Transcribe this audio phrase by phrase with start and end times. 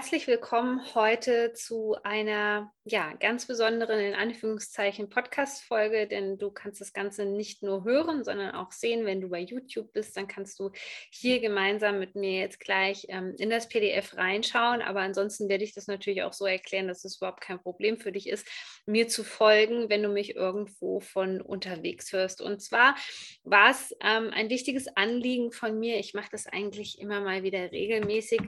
[0.00, 6.94] Herzlich willkommen heute zu einer ja, ganz besonderen, in Anführungszeichen, Podcast-Folge, denn du kannst das
[6.94, 10.70] Ganze nicht nur hören, sondern auch sehen, wenn du bei YouTube bist, dann kannst du
[11.10, 14.80] hier gemeinsam mit mir jetzt gleich ähm, in das PDF reinschauen.
[14.80, 18.10] Aber ansonsten werde ich das natürlich auch so erklären, dass es überhaupt kein Problem für
[18.10, 18.48] dich ist,
[18.86, 22.40] mir zu folgen, wenn du mich irgendwo von unterwegs hörst.
[22.40, 22.96] Und zwar
[23.44, 25.98] war es ähm, ein wichtiges Anliegen von mir.
[25.98, 28.40] Ich mache das eigentlich immer mal wieder regelmäßig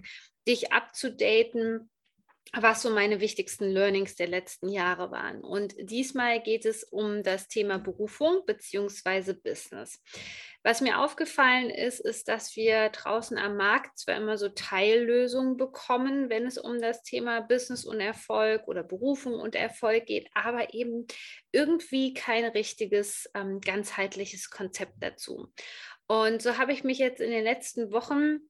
[0.47, 1.91] dich abzudaten,
[2.55, 5.43] was so meine wichtigsten Learnings der letzten Jahre waren.
[5.43, 9.33] Und diesmal geht es um das Thema Berufung bzw.
[9.33, 10.03] Business.
[10.63, 16.29] Was mir aufgefallen ist, ist, dass wir draußen am Markt zwar immer so Teillösungen bekommen,
[16.29, 21.07] wenn es um das Thema Business und Erfolg oder Berufung und Erfolg geht, aber eben
[21.53, 25.51] irgendwie kein richtiges ähm, ganzheitliches Konzept dazu.
[26.07, 28.41] Und so habe ich mich jetzt in den letzten Wochen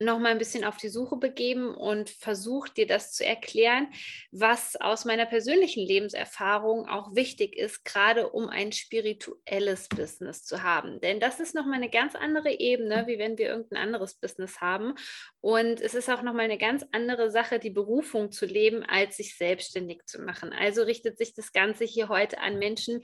[0.00, 3.88] noch mal ein bisschen auf die Suche begeben und versucht, dir das zu erklären,
[4.32, 11.00] was aus meiner persönlichen Lebenserfahrung auch wichtig ist, gerade um ein spirituelles Business zu haben.
[11.00, 14.60] Denn das ist noch mal eine ganz andere Ebene, wie wenn wir irgendein anderes Business
[14.62, 14.94] haben.
[15.40, 19.18] Und es ist auch noch mal eine ganz andere Sache, die Berufung zu leben, als
[19.18, 20.54] sich selbstständig zu machen.
[20.54, 23.02] Also richtet sich das Ganze hier heute an Menschen,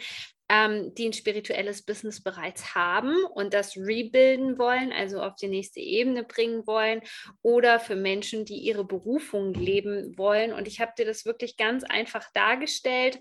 [0.49, 5.81] ähm, die ein spirituelles Business bereits haben und das rebuilden wollen, also auf die nächste
[5.81, 7.01] Ebene bringen wollen,
[7.43, 10.53] oder für Menschen, die ihre Berufung leben wollen.
[10.53, 13.21] Und ich habe dir das wirklich ganz einfach dargestellt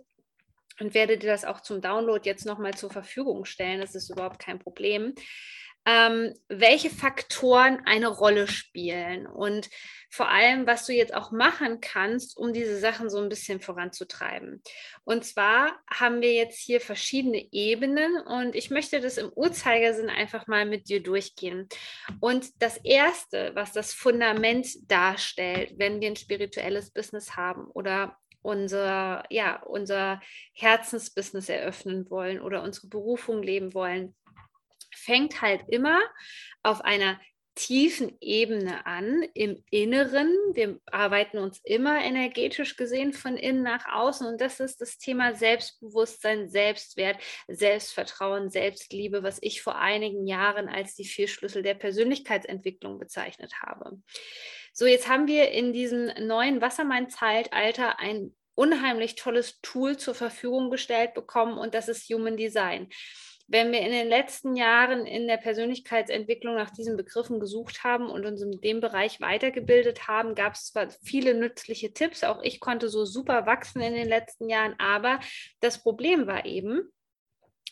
[0.79, 3.81] und werde dir das auch zum Download jetzt nochmal zur Verfügung stellen.
[3.81, 5.13] Das ist überhaupt kein Problem
[5.85, 9.69] ähm, welche Faktoren eine Rolle spielen und
[10.15, 14.63] vor allem, was du jetzt auch machen kannst, um diese Sachen so ein bisschen voranzutreiben.
[15.03, 20.47] Und zwar haben wir jetzt hier verschiedene Ebenen und ich möchte das im Uhrzeigersinn einfach
[20.47, 21.67] mal mit dir durchgehen.
[22.21, 29.25] Und das Erste, was das Fundament darstellt, wenn wir ein spirituelles Business haben oder unser,
[29.29, 30.21] ja, unser
[30.53, 34.15] Herzensbusiness eröffnen wollen oder unsere Berufung leben wollen,
[34.95, 35.99] fängt halt immer
[36.63, 37.19] auf einer
[37.55, 40.29] tiefen Ebene an, im Inneren.
[40.53, 45.33] Wir arbeiten uns immer energetisch gesehen von innen nach außen und das ist das Thema
[45.33, 47.17] Selbstbewusstsein, Selbstwert,
[47.47, 54.01] Selbstvertrauen, Selbstliebe, was ich vor einigen Jahren als die vier Schlüssel der Persönlichkeitsentwicklung bezeichnet habe.
[54.73, 61.13] So, jetzt haben wir in diesem neuen Wassermann-Zeitalter ein unheimlich tolles Tool zur Verfügung gestellt
[61.13, 62.89] bekommen und das ist Human Design
[63.47, 68.25] wenn wir in den letzten Jahren in der Persönlichkeitsentwicklung nach diesen Begriffen gesucht haben und
[68.25, 72.89] uns in dem Bereich weitergebildet haben, gab es zwar viele nützliche Tipps, auch ich konnte
[72.89, 75.19] so super wachsen in den letzten Jahren, aber
[75.59, 76.91] das Problem war eben,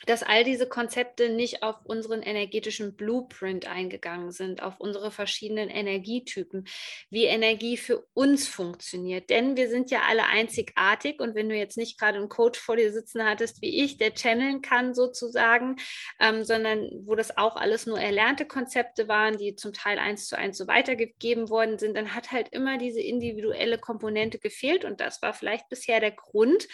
[0.06, 6.66] dass all diese Konzepte nicht auf unseren energetischen Blueprint eingegangen sind, auf unsere verschiedenen Energietypen,
[7.10, 9.30] wie Energie für uns funktioniert.
[9.30, 12.76] Denn wir sind ja alle einzigartig und wenn du jetzt nicht gerade einen Coach vor
[12.76, 15.78] dir sitzen hattest wie ich, der channeln kann sozusagen,
[16.20, 20.38] ähm, sondern wo das auch alles nur erlernte Konzepte waren, die zum Teil eins zu
[20.38, 25.22] eins so weitergegeben worden sind, dann hat halt immer diese individuelle Komponente gefehlt und das
[25.22, 26.68] war vielleicht bisher der Grund,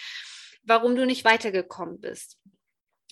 [0.63, 2.39] warum du nicht weitergekommen bist.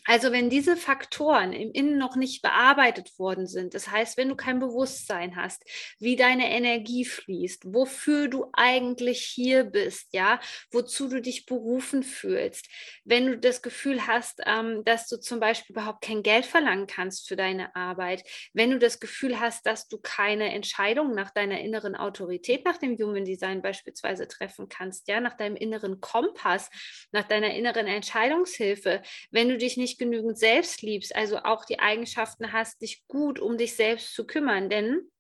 [0.10, 4.38] Also wenn diese Faktoren im Innen noch nicht bearbeitet worden sind, das heißt, wenn du
[4.38, 5.66] kein Bewusstsein hast,
[6.00, 10.40] wie deine Energie fließt, wofür du eigentlich hier bist, ja,
[10.72, 12.70] wozu du dich berufen fühlst,
[13.04, 17.28] wenn du das Gefühl hast, ähm, dass du zum Beispiel überhaupt kein Geld verlangen kannst
[17.28, 21.98] für deine Arbeit, wenn du das Gefühl hast, dass du keine Entscheidung nach deiner inneren
[21.98, 26.70] Autorität, nach dem Human Design beispielsweise treffen kannst, ja, nach deinem inneren Kompass,
[27.12, 29.02] nach deiner inneren Entscheidungshilfe,
[29.32, 33.58] wenn du dich nicht genügend selbst liebst, also auch die Eigenschaften hast, dich gut um
[33.58, 34.70] dich selbst zu kümmern.
[34.70, 35.12] Denn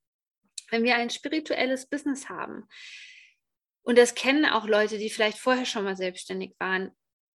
[0.69, 2.67] wenn wir ein spirituelles Business haben,
[3.83, 6.91] und das kennen auch Leute, die vielleicht vorher schon mal selbstständig waren,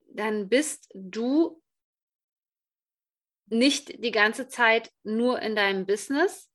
[0.09, 1.63] dann bist du
[3.47, 6.52] nicht die ganze Zeit nur in deinem Business,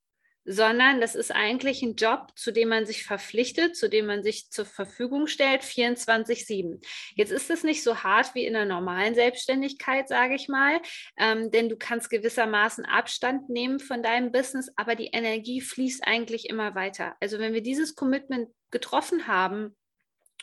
[0.50, 4.50] sondern das ist eigentlich ein Job, zu dem man sich verpflichtet, zu dem man sich
[4.50, 6.82] zur Verfügung stellt, 24-7.
[7.16, 10.80] Jetzt ist es nicht so hart wie in einer normalen Selbstständigkeit, sage ich mal,
[11.18, 16.50] ähm, denn du kannst gewissermaßen Abstand nehmen von deinem Business, aber die Energie fließt eigentlich
[16.50, 17.16] immer weiter.
[17.20, 19.76] Also wenn wir dieses Commitment getroffen haben,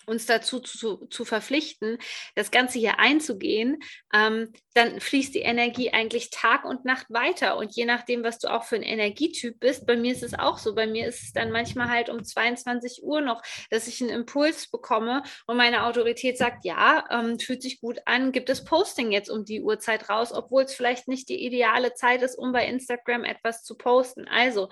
[0.06, 1.98] uns dazu zu, zu verpflichten,
[2.34, 7.56] das Ganze hier einzugehen, ähm, dann fließt die Energie eigentlich Tag und Nacht weiter.
[7.56, 10.58] Und je nachdem, was du auch für ein Energietyp bist, bei mir ist es auch
[10.58, 10.74] so.
[10.74, 14.70] Bei mir ist es dann manchmal halt um 22 Uhr noch, dass ich einen Impuls
[14.70, 19.30] bekomme und meine Autorität sagt, ja, ähm, fühlt sich gut an, gibt es Posting jetzt
[19.30, 23.24] um die Uhrzeit raus, obwohl es vielleicht nicht die ideale Zeit ist, um bei Instagram
[23.24, 24.26] etwas zu posten.
[24.28, 24.68] Also,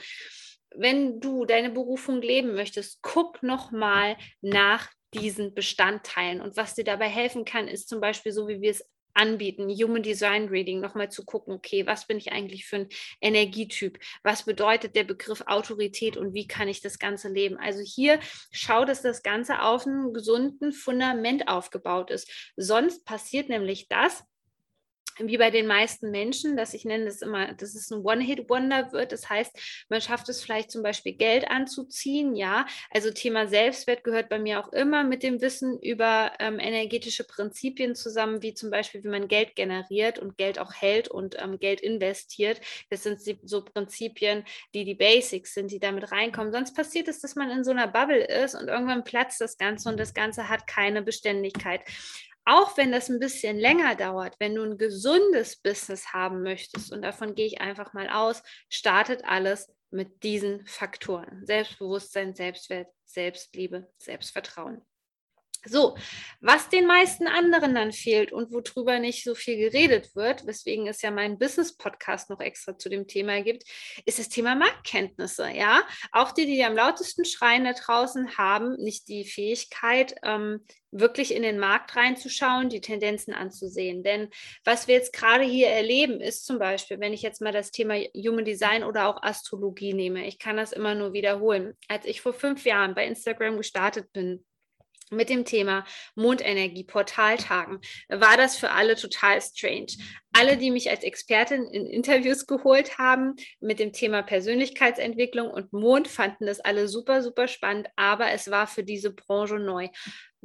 [0.74, 6.40] wenn du deine Berufung leben möchtest, guck noch mal nach diesen Bestandteilen.
[6.40, 10.02] Und was dir dabei helfen kann, ist zum Beispiel so, wie wir es anbieten, Human
[10.02, 12.88] Design Reading, nochmal zu gucken, okay, was bin ich eigentlich für ein
[13.20, 13.98] Energietyp?
[14.22, 17.56] Was bedeutet der Begriff Autorität und wie kann ich das Ganze leben?
[17.58, 18.20] Also hier
[18.50, 22.52] schau, dass das Ganze auf einem gesunden Fundament aufgebaut ist.
[22.56, 24.24] Sonst passiert nämlich das,
[25.18, 29.12] wie bei den meisten Menschen, dass ich nenne das immer, dass es ein One-Hit-Wonder wird.
[29.12, 32.66] Das heißt, man schafft es vielleicht zum Beispiel Geld anzuziehen, ja.
[32.90, 37.94] Also Thema Selbstwert gehört bei mir auch immer mit dem Wissen über ähm, energetische Prinzipien
[37.94, 41.80] zusammen, wie zum Beispiel, wie man Geld generiert und Geld auch hält und ähm, Geld
[41.80, 42.60] investiert.
[42.90, 44.44] Das sind so Prinzipien,
[44.74, 46.52] die die Basics sind, die damit reinkommen.
[46.52, 49.88] Sonst passiert es, dass man in so einer Bubble ist und irgendwann platzt das Ganze
[49.88, 51.82] und das Ganze hat keine Beständigkeit
[52.44, 57.02] auch wenn das ein bisschen länger dauert, wenn du ein gesundes Business haben möchtest, und
[57.02, 61.44] davon gehe ich einfach mal aus, startet alles mit diesen Faktoren.
[61.46, 64.82] Selbstbewusstsein, Selbstwert, Selbstliebe, Selbstvertrauen.
[65.64, 65.96] So,
[66.40, 71.02] was den meisten anderen dann fehlt und worüber nicht so viel geredet wird, weswegen es
[71.02, 73.64] ja meinen Business-Podcast noch extra zu dem Thema gibt,
[74.04, 75.50] ist das Thema Marktkenntnisse.
[75.50, 81.34] Ja, auch die, die am lautesten schreien da draußen, haben nicht die Fähigkeit, ähm, wirklich
[81.34, 84.02] in den Markt reinzuschauen, die Tendenzen anzusehen.
[84.02, 84.28] Denn
[84.64, 87.94] was wir jetzt gerade hier erleben, ist zum Beispiel, wenn ich jetzt mal das Thema
[88.14, 91.74] Human Design oder auch Astrologie nehme, ich kann das immer nur wiederholen.
[91.88, 94.44] Als ich vor fünf Jahren bei Instagram gestartet bin,
[95.12, 99.92] mit dem Thema Mondenergie, Portaltagen, war das für alle total strange.
[100.32, 106.08] Alle, die mich als Expertin in Interviews geholt haben mit dem Thema Persönlichkeitsentwicklung und Mond,
[106.08, 109.88] fanden das alle super, super spannend, aber es war für diese Branche neu.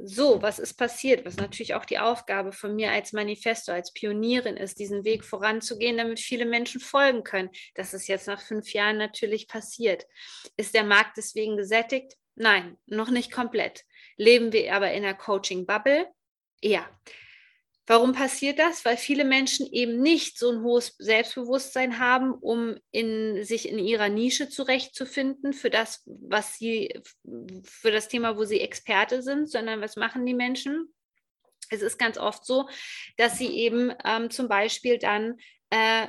[0.00, 1.24] So, was ist passiert?
[1.24, 5.96] Was natürlich auch die Aufgabe von mir als Manifesto, als Pionierin ist, diesen Weg voranzugehen,
[5.96, 7.50] damit viele Menschen folgen können.
[7.74, 10.06] Das ist jetzt nach fünf Jahren natürlich passiert.
[10.56, 12.14] Ist der Markt deswegen gesättigt?
[12.36, 13.84] Nein, noch nicht komplett.
[14.18, 16.06] Leben wir aber in einer Coaching-Bubble?
[16.60, 16.86] Ja.
[17.86, 18.84] Warum passiert das?
[18.84, 24.10] Weil viele Menschen eben nicht so ein hohes Selbstbewusstsein haben, um in, sich in ihrer
[24.10, 27.00] Nische zurechtzufinden für das, was sie,
[27.64, 30.92] für das Thema, wo sie Experte sind, sondern was machen die Menschen?
[31.70, 32.68] Es ist ganz oft so,
[33.16, 35.38] dass sie eben ähm, zum Beispiel dann
[35.70, 36.08] äh,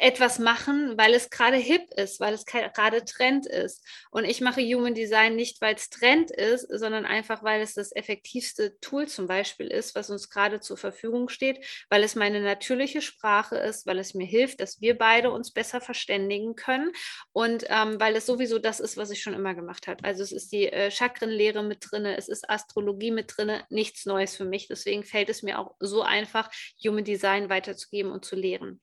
[0.00, 3.84] etwas machen, weil es gerade hip ist, weil es gerade Trend ist.
[4.10, 7.94] Und ich mache Human Design nicht, weil es Trend ist, sondern einfach, weil es das
[7.94, 13.02] effektivste Tool zum Beispiel ist, was uns gerade zur Verfügung steht, weil es meine natürliche
[13.02, 16.92] Sprache ist, weil es mir hilft, dass wir beide uns besser verständigen können
[17.32, 20.02] und ähm, weil es sowieso das ist, was ich schon immer gemacht habe.
[20.04, 24.34] Also es ist die äh, Chakrenlehre mit drin, es ist Astrologie mit drin, nichts Neues
[24.34, 24.66] für mich.
[24.68, 26.50] Deswegen fällt es mir auch so einfach,
[26.82, 28.80] Human Design weiterzugeben und zu lehren.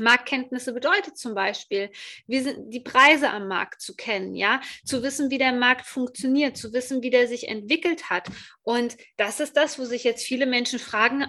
[0.00, 1.90] Marktkenntnisse bedeutet zum Beispiel,
[2.26, 7.02] die Preise am Markt zu kennen, ja, zu wissen, wie der Markt funktioniert, zu wissen,
[7.02, 8.28] wie der sich entwickelt hat.
[8.62, 11.26] Und das ist das, wo sich jetzt viele Menschen fragen,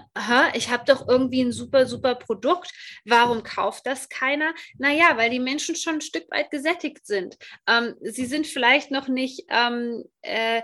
[0.53, 2.71] ich habe doch irgendwie ein super, super Produkt,
[3.05, 4.53] warum kauft das keiner?
[4.77, 7.37] Naja, weil die Menschen schon ein Stück weit gesättigt sind.
[7.67, 10.61] Ähm, sie sind vielleicht noch nicht ähm, äh,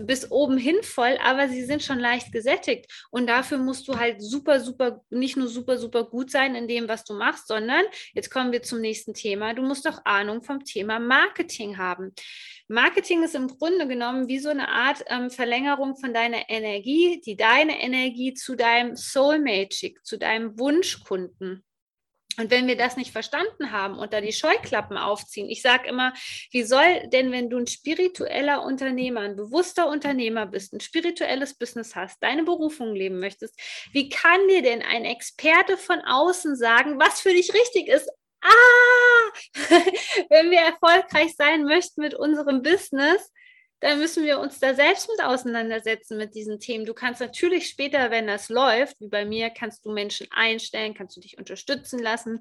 [0.00, 2.86] bis oben hin voll, aber sie sind schon leicht gesättigt.
[3.10, 6.88] Und dafür musst du halt super, super, nicht nur super, super gut sein in dem,
[6.88, 9.54] was du machst, machst, sondern jetzt kommen wir zum nächsten Thema.
[9.54, 12.14] Du musst auch Ahnung vom Thema Marketing haben.
[12.68, 17.36] Marketing ist im Grunde genommen wie so eine Art ähm, Verlängerung von deiner Energie, die
[17.36, 21.64] deine Energie zu deinem Soulmate schickt, zu deinem Wunschkunden.
[22.38, 26.14] Und wenn wir das nicht verstanden haben und da die Scheuklappen aufziehen, ich sage immer,
[26.52, 31.96] wie soll denn, wenn du ein spiritueller Unternehmer, ein bewusster Unternehmer bist, ein spirituelles Business
[31.96, 33.58] hast, deine Berufung leben möchtest,
[33.92, 38.08] wie kann dir denn ein Experte von außen sagen, was für dich richtig ist?
[38.40, 39.32] Ah,
[40.30, 43.32] wenn wir erfolgreich sein möchten mit unserem Business,
[43.80, 46.84] dann müssen wir uns da selbst mit auseinandersetzen mit diesen Themen.
[46.84, 51.16] Du kannst natürlich später, wenn das läuft, wie bei mir, kannst du Menschen einstellen, kannst
[51.16, 52.40] du dich unterstützen lassen.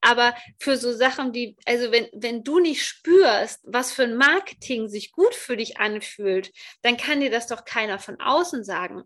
[0.00, 4.88] Aber für so Sachen, die, also wenn, wenn du nicht spürst, was für ein Marketing
[4.88, 9.04] sich gut für dich anfühlt, dann kann dir das doch keiner von außen sagen.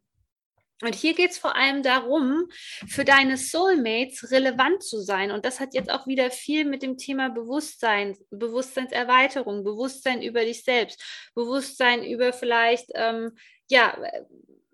[0.83, 2.49] Und hier geht es vor allem darum,
[2.87, 5.31] für deine Soulmates relevant zu sein.
[5.31, 10.65] Und das hat jetzt auch wieder viel mit dem Thema Bewusstsein, Bewusstseinserweiterung, Bewusstsein über dich
[10.65, 11.03] selbst,
[11.35, 13.33] Bewusstsein über vielleicht, ähm,
[13.69, 13.97] ja,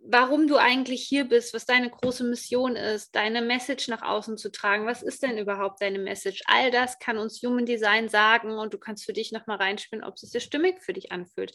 [0.05, 4.51] warum du eigentlich hier bist, was deine große Mission ist, deine Message nach außen zu
[4.51, 4.87] tragen.
[4.87, 6.43] Was ist denn überhaupt deine Message?
[6.47, 10.15] All das kann uns Human Design sagen und du kannst für dich nochmal reinspielen, ob
[10.15, 11.53] es sich stimmig für dich anfühlt.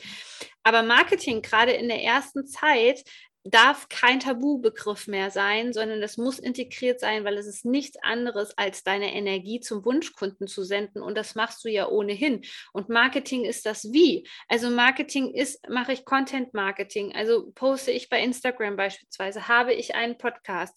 [0.63, 3.03] Aber Marketing, gerade in der ersten Zeit,
[3.49, 8.57] darf kein Tabubegriff mehr sein, sondern das muss integriert sein, weil es ist nichts anderes,
[8.57, 11.01] als deine Energie zum Wunschkunden zu senden.
[11.01, 12.41] Und das machst du ja ohnehin.
[12.73, 14.27] Und Marketing ist das Wie.
[14.47, 17.15] Also Marketing ist, mache ich Content Marketing.
[17.15, 20.75] Also poste ich bei Instagram beispielsweise, habe ich einen Podcast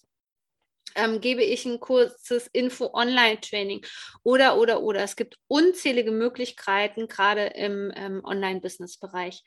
[0.94, 3.84] ähm, gebe ich ein kurzes Info-Online-Training
[4.22, 5.02] oder, oder, oder.
[5.02, 9.42] Es gibt unzählige Möglichkeiten, gerade im ähm, Online-Business-Bereich.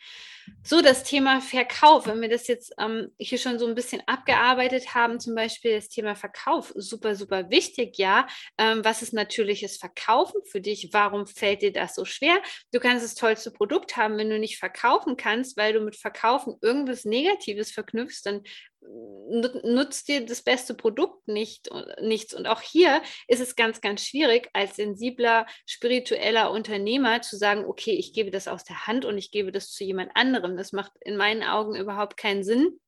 [0.63, 4.93] So, das Thema Verkauf, wenn wir das jetzt ähm, hier schon so ein bisschen abgearbeitet
[4.93, 8.27] haben, zum Beispiel das Thema Verkauf, super, super wichtig, ja.
[8.57, 10.89] Ähm, was ist natürliches Verkaufen für dich?
[10.91, 12.41] Warum fällt dir das so schwer?
[12.71, 16.55] Du kannst das tollste Produkt haben, wenn du nicht verkaufen kannst, weil du mit Verkaufen
[16.61, 18.43] irgendwas Negatives verknüpfst, dann
[19.63, 21.69] nutzt dir das beste Produkt nicht,
[22.01, 22.33] nichts.
[22.33, 27.91] Und auch hier ist es ganz, ganz schwierig, als sensibler, spiritueller Unternehmer zu sagen, okay,
[27.91, 30.57] ich gebe das aus der Hand und ich gebe das zu jemand anderem.
[30.57, 32.79] Das macht in meinen Augen überhaupt keinen Sinn.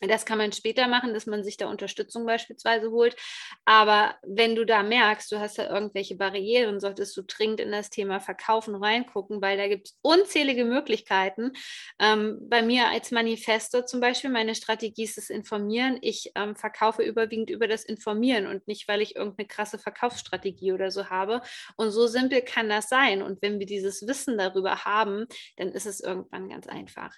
[0.00, 3.16] Das kann man später machen, dass man sich da Unterstützung beispielsweise holt.
[3.64, 7.90] Aber wenn du da merkst, du hast da irgendwelche Barrieren, solltest du dringend in das
[7.90, 11.52] Thema Verkaufen reingucken, weil da gibt es unzählige Möglichkeiten.
[11.98, 15.98] Ähm, bei mir als Manifesto zum Beispiel, meine Strategie ist das Informieren.
[16.00, 20.90] Ich ähm, verkaufe überwiegend über das Informieren und nicht, weil ich irgendeine krasse Verkaufsstrategie oder
[20.90, 21.42] so habe.
[21.76, 23.22] Und so simpel kann das sein.
[23.22, 25.26] Und wenn wir dieses Wissen darüber haben,
[25.56, 27.14] dann ist es irgendwann ganz einfach.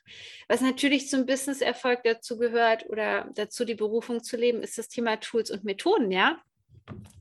[0.49, 4.89] Was natürlich zum Business-Erfolg dazu gehört, gehört oder dazu die Berufung zu leben, ist das
[4.89, 6.41] Thema Tools und Methoden, ja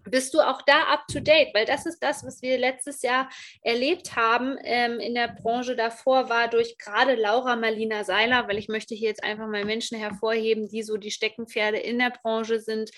[0.10, 1.54] bist du auch da up to date?
[1.54, 3.30] Weil das ist das, was wir letztes Jahr
[3.62, 8.68] erlebt haben ähm, in der Branche davor, war durch gerade Laura Marlina Seiler, weil ich
[8.68, 12.92] möchte hier jetzt einfach mal Menschen hervorheben, die so die Steckenpferde in der Branche sind,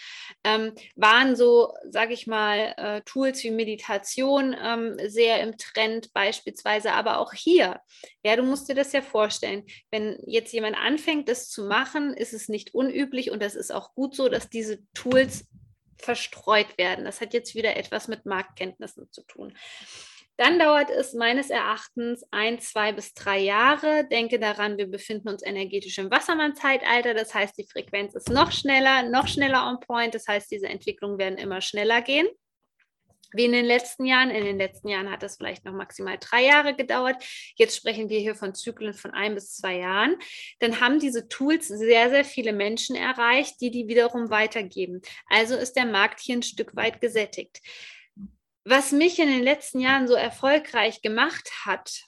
[0.44, 6.94] ähm, waren so, sage ich mal, äh, Tools wie Meditation ähm, sehr im Trend beispielsweise,
[6.94, 7.82] aber auch hier.
[8.24, 9.64] Ja, du musst dir das ja vorstellen.
[9.90, 13.94] Wenn jetzt jemand anfängt, das zu machen, ist es nicht unüblich und das ist auch
[13.94, 15.46] gut so, dass diese Tools
[16.04, 17.06] verstreut werden.
[17.06, 19.58] Das hat jetzt wieder etwas mit Marktkenntnissen zu tun.
[20.38, 24.08] Dann dauert es meines Erachtens ein, zwei bis drei Jahre.
[24.08, 27.14] Denke daran, wir befinden uns energetisch im Wassermann-Zeitalter.
[27.14, 30.16] Das heißt, die Frequenz ist noch schneller, noch schneller on point.
[30.16, 32.28] Das heißt, diese Entwicklungen werden immer schneller gehen
[33.34, 34.30] wie in den letzten Jahren.
[34.30, 37.24] In den letzten Jahren hat das vielleicht noch maximal drei Jahre gedauert.
[37.56, 40.16] Jetzt sprechen wir hier von Zyklen von ein bis zwei Jahren.
[40.60, 45.02] Dann haben diese Tools sehr, sehr viele Menschen erreicht, die die wiederum weitergeben.
[45.28, 47.62] Also ist der Markt hier ein Stück weit gesättigt.
[48.64, 52.04] Was mich in den letzten Jahren so erfolgreich gemacht hat,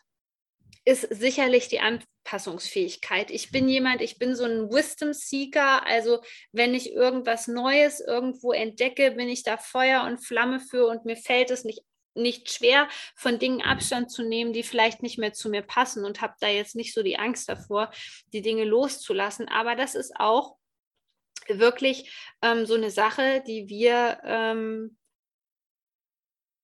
[0.85, 3.31] ist sicherlich die Anpassungsfähigkeit.
[3.31, 5.85] Ich bin jemand, ich bin so ein Wisdom Seeker.
[5.85, 6.21] Also
[6.51, 11.17] wenn ich irgendwas Neues irgendwo entdecke, bin ich da Feuer und Flamme für und mir
[11.17, 11.83] fällt es nicht
[12.15, 16.21] nicht schwer, von Dingen Abstand zu nehmen, die vielleicht nicht mehr zu mir passen und
[16.21, 17.91] habe da jetzt nicht so die Angst davor,
[18.33, 19.47] die Dinge loszulassen.
[19.47, 20.57] Aber das ist auch
[21.47, 24.97] wirklich ähm, so eine Sache, die wir ähm,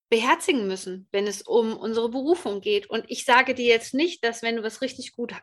[0.09, 2.89] beherzigen müssen, wenn es um unsere Berufung geht.
[2.89, 5.33] Und ich sage dir jetzt nicht, dass wenn du was richtig gut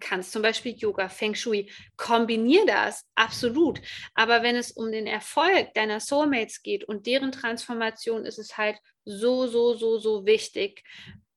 [0.00, 3.80] kannst, zum Beispiel Yoga, Feng Shui, kombinier das, absolut.
[4.14, 8.78] Aber wenn es um den Erfolg deiner Soulmates geht und deren Transformation, ist es halt
[9.04, 10.82] so, so, so, so wichtig,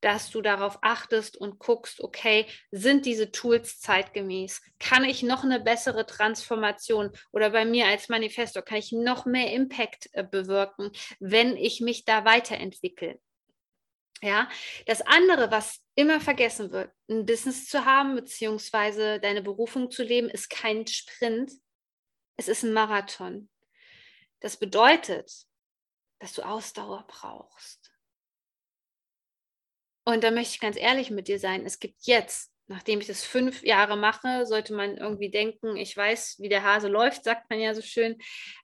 [0.01, 4.61] dass du darauf achtest und guckst, okay, sind diese Tools zeitgemäß?
[4.79, 9.51] Kann ich noch eine bessere Transformation oder bei mir als Manifestor, kann ich noch mehr
[9.51, 13.19] Impact äh, bewirken, wenn ich mich da weiterentwickle?
[14.21, 14.49] Ja,
[14.85, 20.29] das andere, was immer vergessen wird, ein Business zu haben, beziehungsweise deine Berufung zu leben,
[20.29, 21.53] ist kein Sprint,
[22.35, 23.49] es ist ein Marathon.
[24.41, 25.31] Das bedeutet,
[26.19, 27.91] dass du Ausdauer brauchst
[30.13, 33.23] und da möchte ich ganz ehrlich mit dir sein, es gibt jetzt nachdem ich das
[33.23, 37.59] fünf Jahre mache, sollte man irgendwie denken, ich weiß, wie der Hase läuft, sagt man
[37.59, 38.17] ja so schön.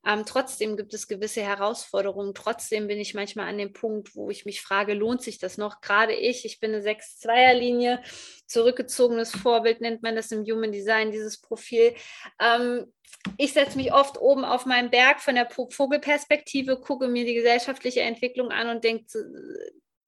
[0.05, 2.35] Ähm, trotzdem gibt es gewisse Herausforderungen.
[2.35, 5.81] Trotzdem bin ich manchmal an dem Punkt, wo ich mich frage, lohnt sich das noch?
[5.81, 8.03] Gerade ich, ich bin eine 6-2er-Linie,
[8.45, 11.95] zurückgezogenes Vorbild nennt man das im Human Design, dieses Profil.
[12.39, 12.93] Ähm,
[13.37, 18.01] ich setze mich oft oben auf meinem Berg von der Vogelperspektive, gucke mir die gesellschaftliche
[18.01, 19.07] Entwicklung an und denke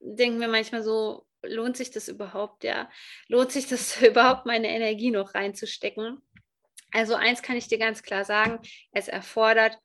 [0.00, 2.90] denk mir manchmal so, lohnt sich das überhaupt, ja?
[3.28, 6.20] Lohnt sich das überhaupt, meine Energie noch reinzustecken?
[6.92, 8.60] Also eins kann ich dir ganz klar sagen,
[8.92, 9.78] es erfordert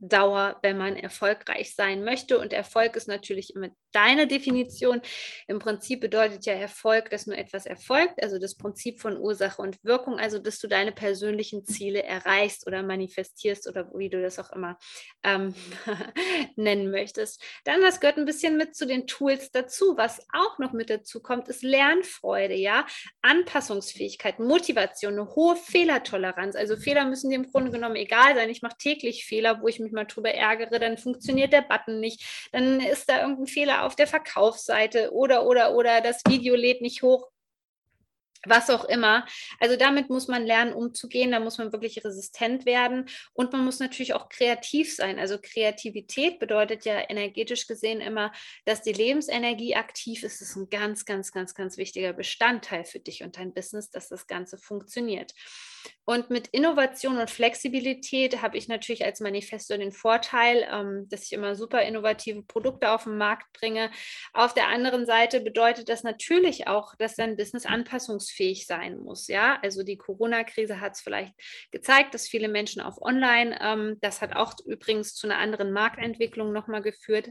[0.00, 2.38] Ausdauer, wenn man erfolgreich sein möchte.
[2.38, 5.00] Und Erfolg ist natürlich immer deine Definition.
[5.46, 9.82] Im Prinzip bedeutet ja Erfolg, dass nur etwas erfolgt, also das Prinzip von Ursache und
[9.84, 14.52] Wirkung, also dass du deine persönlichen Ziele erreichst oder manifestierst oder wie du das auch
[14.52, 14.78] immer
[15.22, 15.54] ähm,
[16.56, 17.42] nennen möchtest.
[17.64, 19.96] Dann, was gehört ein bisschen mit zu den Tools dazu?
[19.96, 22.86] Was auch noch mit dazu kommt, ist Lernfreude, ja,
[23.22, 26.54] Anpassungsfähigkeit, Motivation, eine hohe Fehlertoleranz.
[26.54, 28.50] Also Fehler müssen dir im Grunde genommen egal sein.
[28.50, 32.48] Ich mache täglich Fehler, wo ich mich mal drüber ärgere, dann funktioniert der Button nicht,
[32.52, 37.02] dann ist da irgendein Fehler auf der Verkaufsseite oder, oder, oder das Video lädt nicht
[37.02, 37.30] hoch
[38.48, 39.26] was auch immer.
[39.60, 41.32] Also damit muss man lernen, umzugehen.
[41.32, 45.18] Da muss man wirklich resistent werden und man muss natürlich auch kreativ sein.
[45.18, 48.32] Also Kreativität bedeutet ja energetisch gesehen immer,
[48.64, 50.40] dass die Lebensenergie aktiv ist.
[50.40, 54.08] Das ist ein ganz, ganz, ganz, ganz wichtiger Bestandteil für dich und dein Business, dass
[54.08, 55.32] das Ganze funktioniert.
[56.04, 61.32] Und mit Innovation und Flexibilität habe ich natürlich als Manifesto den Vorteil, ähm, dass ich
[61.32, 63.90] immer super innovative Produkte auf den Markt bringe.
[64.32, 69.28] Auf der anderen Seite bedeutet das natürlich auch, dass dein Business anpassungsfähig sein muss.
[69.28, 71.34] Ja, also die Corona-Krise hat es vielleicht
[71.70, 76.52] gezeigt, dass viele Menschen auf Online, ähm, das hat auch übrigens zu einer anderen Marktentwicklung
[76.52, 77.30] nochmal geführt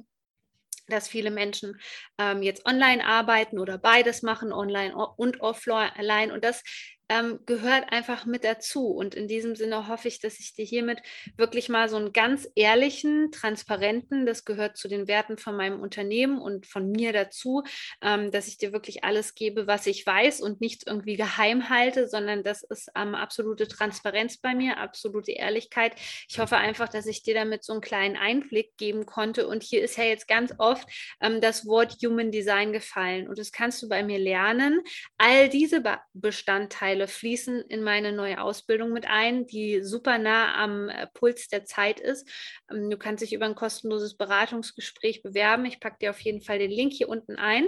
[0.88, 1.80] dass viele Menschen
[2.18, 6.32] ähm, jetzt online arbeiten oder beides machen, online und offline.
[6.32, 6.64] Und das
[7.10, 8.88] ähm, gehört einfach mit dazu.
[8.88, 11.00] Und in diesem Sinne hoffe ich, dass ich dir hiermit
[11.38, 16.40] wirklich mal so einen ganz ehrlichen, transparenten, das gehört zu den Werten von meinem Unternehmen
[16.40, 17.64] und von mir dazu,
[18.02, 22.08] ähm, dass ich dir wirklich alles gebe, was ich weiß und nichts irgendwie geheim halte,
[22.08, 25.94] sondern das ist ähm, absolute Transparenz bei mir, absolute Ehrlichkeit.
[26.28, 29.48] Ich hoffe einfach, dass ich dir damit so einen kleinen Einblick geben konnte.
[29.48, 30.88] Und hier ist ja jetzt ganz oft
[31.22, 33.28] ähm, das Wort Human Design gefallen.
[33.28, 34.82] Und das kannst du bei mir lernen.
[35.18, 35.84] All diese
[36.14, 41.48] Bestandteile Bestandteile fließen in meine neue Ausbildung mit ein, die super nah am äh, Puls
[41.48, 42.28] der Zeit ist.
[42.72, 45.66] Ähm, du kannst dich über ein kostenloses Beratungsgespräch bewerben.
[45.66, 47.68] Ich packe dir auf jeden Fall den Link hier unten ein.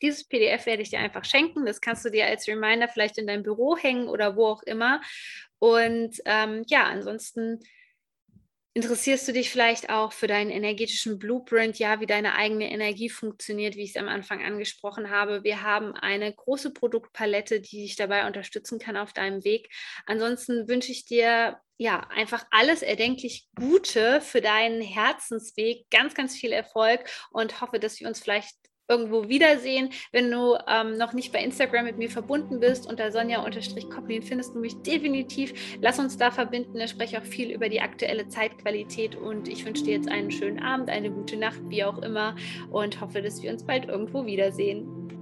[0.00, 1.64] Dieses PDF werde ich dir einfach schenken.
[1.64, 5.00] Das kannst du dir als Reminder vielleicht in dein Büro hängen oder wo auch immer.
[5.58, 7.60] Und ähm, ja, ansonsten
[8.74, 13.76] Interessierst du dich vielleicht auch für deinen energetischen Blueprint, ja, wie deine eigene Energie funktioniert,
[13.76, 15.44] wie ich es am Anfang angesprochen habe?
[15.44, 19.68] Wir haben eine große Produktpalette, die dich dabei unterstützen kann auf deinem Weg.
[20.06, 26.52] Ansonsten wünsche ich dir ja einfach alles erdenklich Gute für deinen Herzensweg, ganz, ganz viel
[26.52, 28.56] Erfolg und hoffe, dass wir uns vielleicht
[28.88, 29.90] irgendwo wiedersehen.
[30.12, 34.60] Wenn du ähm, noch nicht bei Instagram mit mir verbunden bist, unter Sonja-Koplin findest du
[34.60, 35.78] mich definitiv.
[35.80, 36.80] Lass uns da verbinden.
[36.80, 40.60] Ich spreche auch viel über die aktuelle Zeitqualität und ich wünsche dir jetzt einen schönen
[40.60, 42.36] Abend, eine gute Nacht, wie auch immer
[42.70, 45.21] und hoffe, dass wir uns bald irgendwo wiedersehen.